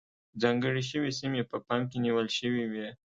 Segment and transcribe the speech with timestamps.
[0.41, 2.87] ځانګړې شوې سیمې په پام کې نیول شوې وې.